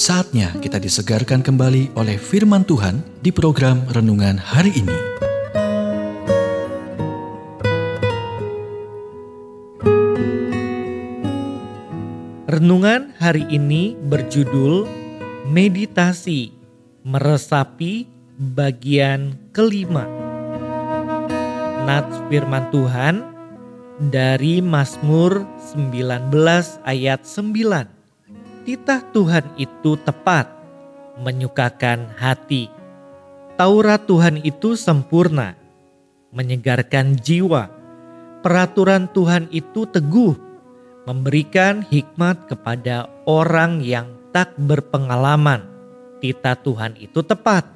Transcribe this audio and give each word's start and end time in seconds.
Saatnya 0.00 0.56
kita 0.64 0.80
disegarkan 0.80 1.44
kembali 1.44 1.92
oleh 1.92 2.16
firman 2.16 2.64
Tuhan 2.64 3.04
di 3.20 3.28
program 3.28 3.84
renungan 3.92 4.40
hari 4.40 4.72
ini. 4.72 4.96
Renungan 12.48 13.12
hari 13.20 13.44
ini 13.52 13.92
berjudul 14.08 14.88
Meditasi 15.52 16.48
Meresapi 17.04 18.08
bagian 18.56 19.36
kelima. 19.52 20.08
Nats 21.84 22.16
firman 22.32 22.72
Tuhan 22.72 23.20
dari 24.08 24.64
Mazmur 24.64 25.44
19 25.76 26.32
ayat 26.88 27.20
9 27.28 27.99
titah 28.64 29.00
Tuhan 29.12 29.44
itu 29.56 29.96
tepat, 30.00 30.48
menyukakan 31.20 32.12
hati. 32.16 32.68
Taurat 33.56 34.04
Tuhan 34.08 34.40
itu 34.40 34.76
sempurna, 34.76 35.56
menyegarkan 36.32 37.16
jiwa. 37.20 37.68
Peraturan 38.40 39.04
Tuhan 39.12 39.52
itu 39.52 39.84
teguh, 39.84 40.32
memberikan 41.04 41.84
hikmat 41.84 42.48
kepada 42.48 43.08
orang 43.28 43.84
yang 43.84 44.16
tak 44.32 44.56
berpengalaman. 44.56 45.68
Titah 46.24 46.56
Tuhan 46.56 46.96
itu 46.96 47.20
tepat, 47.20 47.68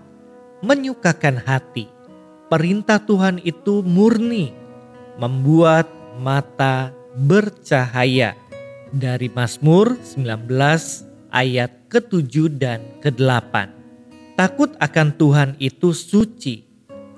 menyukakan 0.64 1.40
hati. 1.40 1.88
Perintah 2.48 3.00
Tuhan 3.00 3.40
itu 3.44 3.84
murni, 3.84 4.52
membuat 5.20 5.88
mata 6.16 6.92
bercahaya 7.14 8.36
dari 8.94 9.26
Mazmur 9.26 9.98
19 9.98 10.46
ayat 11.34 11.70
ke-7 11.90 12.34
dan 12.54 12.80
ke-8. 13.02 13.54
Takut 14.38 14.70
akan 14.78 15.08
Tuhan 15.18 15.50
itu 15.58 15.90
suci, 15.94 16.66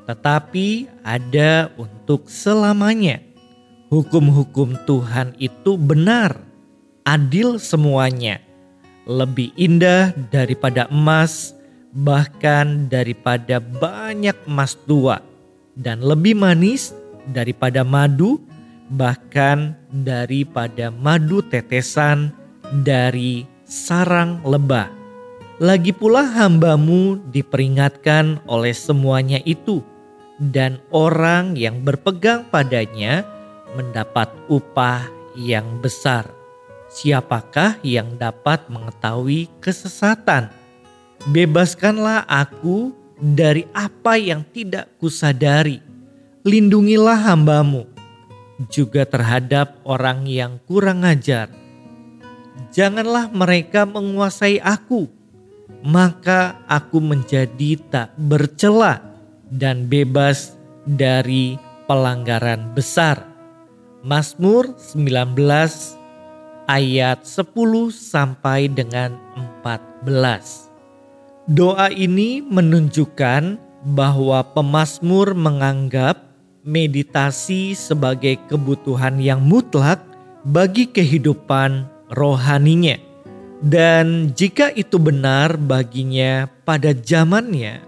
tetapi 0.08 0.88
ada 1.04 1.72
untuk 1.76 2.28
selamanya. 2.28 3.20
Hukum-hukum 3.92 4.74
Tuhan 4.88 5.36
itu 5.38 5.78
benar, 5.78 6.36
adil 7.06 7.56
semuanya, 7.62 8.42
lebih 9.06 9.54
indah 9.54 10.10
daripada 10.34 10.90
emas, 10.90 11.54
bahkan 11.94 12.90
daripada 12.90 13.62
banyak 13.62 14.34
emas 14.44 14.74
tua, 14.84 15.22
dan 15.78 16.02
lebih 16.02 16.34
manis 16.34 16.92
daripada 17.30 17.86
madu 17.86 18.42
bahkan 18.90 19.74
daripada 19.90 20.94
madu 20.94 21.42
tetesan 21.42 22.30
dari 22.84 23.46
sarang 23.66 24.42
lebah. 24.46 24.90
Lagi 25.56 25.90
pula 25.90 26.22
hambamu 26.22 27.16
diperingatkan 27.32 28.44
oleh 28.44 28.76
semuanya 28.76 29.40
itu, 29.48 29.80
dan 30.36 30.76
orang 30.92 31.56
yang 31.56 31.80
berpegang 31.80 32.44
padanya 32.52 33.24
mendapat 33.72 34.28
upah 34.52 35.08
yang 35.32 35.64
besar. 35.80 36.28
Siapakah 36.92 37.80
yang 37.80 38.20
dapat 38.20 38.68
mengetahui 38.68 39.48
kesesatan? 39.58 40.52
Bebaskanlah 41.32 42.28
aku 42.28 42.92
dari 43.16 43.64
apa 43.72 44.20
yang 44.20 44.44
tidak 44.52 44.92
kusadari. 45.00 45.80
Lindungilah 46.46 47.16
hambamu 47.16 47.95
juga 48.72 49.04
terhadap 49.04 49.80
orang 49.84 50.24
yang 50.24 50.56
kurang 50.64 51.04
ajar. 51.04 51.52
Janganlah 52.72 53.28
mereka 53.32 53.84
menguasai 53.84 54.60
aku, 54.60 55.08
maka 55.84 56.60
aku 56.68 57.00
menjadi 57.00 57.80
tak 57.92 58.16
bercela 58.16 59.00
dan 59.52 59.86
bebas 59.86 60.56
dari 60.88 61.60
pelanggaran 61.86 62.72
besar. 62.72 63.22
Mazmur 64.06 64.74
19 64.78 65.34
ayat 66.70 67.22
10 67.22 67.46
sampai 67.90 68.70
dengan 68.70 69.14
14. 69.62 70.66
Doa 71.46 71.88
ini 71.94 72.42
menunjukkan 72.42 73.58
bahwa 73.94 74.42
pemazmur 74.50 75.30
menganggap 75.38 76.25
meditasi 76.66 77.78
sebagai 77.78 78.42
kebutuhan 78.50 79.22
yang 79.22 79.38
mutlak 79.38 80.02
bagi 80.42 80.90
kehidupan 80.90 81.86
rohaninya. 82.10 82.98
Dan 83.62 84.36
jika 84.36 84.68
itu 84.74 85.00
benar 85.00 85.56
baginya 85.56 86.50
pada 86.66 86.92
zamannya, 86.92 87.80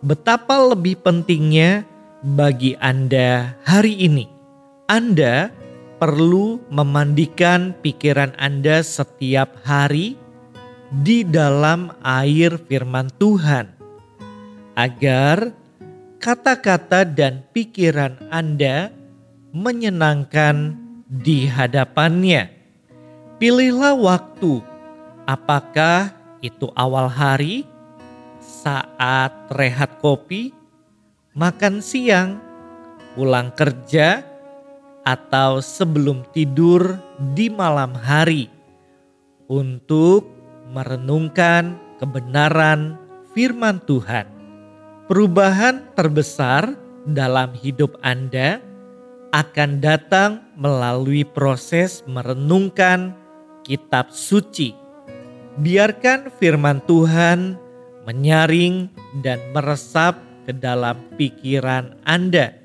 betapa 0.00 0.56
lebih 0.72 0.96
pentingnya 1.04 1.84
bagi 2.24 2.72
Anda 2.80 3.52
hari 3.68 4.00
ini. 4.00 4.24
Anda 4.88 5.52
perlu 6.00 6.62
memandikan 6.72 7.76
pikiran 7.84 8.32
Anda 8.40 8.80
setiap 8.80 9.60
hari 9.66 10.16
di 11.04 11.26
dalam 11.26 11.92
air 12.00 12.56
firman 12.56 13.12
Tuhan 13.20 13.74
agar 14.78 15.52
kata-kata 16.24 17.04
dan 17.04 17.44
pikiran 17.52 18.16
Anda 18.32 18.88
menyenangkan 19.52 20.72
di 21.04 21.44
hadapannya. 21.44 22.48
Pilihlah 23.36 23.92
waktu, 23.92 24.64
apakah 25.28 26.16
itu 26.40 26.72
awal 26.72 27.12
hari, 27.12 27.68
saat 28.40 29.36
rehat 29.52 30.00
kopi, 30.00 30.56
makan 31.36 31.84
siang, 31.84 32.40
pulang 33.12 33.52
kerja, 33.52 34.24
atau 35.04 35.60
sebelum 35.60 36.24
tidur 36.32 36.96
di 37.36 37.52
malam 37.52 37.92
hari 37.92 38.48
untuk 39.44 40.24
merenungkan 40.72 41.76
kebenaran 42.00 42.96
firman 43.36 43.76
Tuhan. 43.84 44.33
Perubahan 45.04 45.92
terbesar 45.92 46.72
dalam 47.04 47.52
hidup 47.60 47.92
Anda 48.00 48.64
akan 49.36 49.84
datang 49.84 50.48
melalui 50.56 51.28
proses 51.28 52.00
merenungkan 52.08 53.12
kitab 53.68 54.08
suci. 54.08 54.72
Biarkan 55.60 56.32
firman 56.40 56.80
Tuhan 56.88 57.60
menyaring 58.08 58.88
dan 59.20 59.44
meresap 59.52 60.16
ke 60.48 60.56
dalam 60.56 60.96
pikiran 61.20 62.00
Anda 62.08 62.56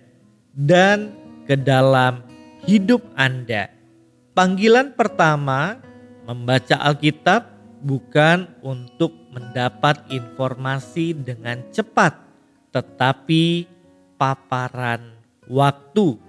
dan 0.56 1.12
ke 1.44 1.60
dalam 1.60 2.24
hidup 2.64 3.04
Anda. 3.20 3.68
Panggilan 4.32 4.96
pertama 4.96 5.76
membaca 6.24 6.88
Alkitab 6.88 7.52
bukan 7.84 8.48
untuk 8.64 9.12
mendapat 9.36 10.08
informasi 10.08 11.20
dengan 11.20 11.68
cepat 11.76 12.29
tetapi 12.70 13.66
paparan 14.18 15.02
waktu. 15.50 16.22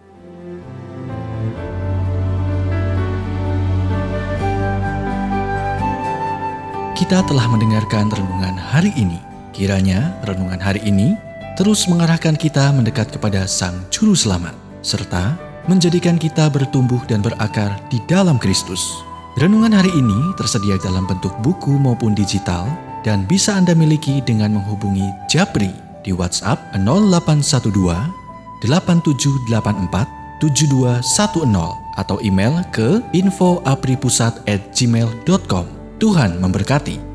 Kita 6.96 7.24
telah 7.24 7.48
mendengarkan 7.48 8.12
renungan 8.12 8.56
hari 8.60 8.92
ini. 8.96 9.16
Kiranya 9.50 10.14
renungan 10.24 10.60
hari 10.60 10.80
ini 10.84 11.16
terus 11.58 11.84
mengarahkan 11.90 12.36
kita 12.36 12.72
mendekat 12.72 13.12
kepada 13.12 13.44
Sang 13.44 13.76
Juru 13.92 14.16
Selamat, 14.16 14.56
serta 14.80 15.36
menjadikan 15.68 16.16
kita 16.16 16.48
bertumbuh 16.48 17.00
dan 17.04 17.20
berakar 17.20 17.76
di 17.92 18.00
dalam 18.08 18.40
Kristus. 18.40 18.80
Renungan 19.36 19.76
hari 19.76 19.92
ini 19.92 20.32
tersedia 20.40 20.80
dalam 20.80 21.04
bentuk 21.04 21.32
buku 21.44 21.76
maupun 21.76 22.16
digital 22.16 22.68
dan 23.04 23.28
bisa 23.28 23.56
Anda 23.56 23.76
miliki 23.76 24.20
dengan 24.24 24.60
menghubungi 24.60 25.08
Japri 25.28 25.89
di 26.04 26.12
WhatsApp 26.12 26.60
0812 26.76 27.96
8784 28.64 30.20
7210 30.40 32.00
atau 32.00 32.16
email 32.24 32.64
ke 32.72 33.04
infoapripusat@gmail.com. 33.12 35.66
Tuhan 36.00 36.40
memberkati. 36.40 37.09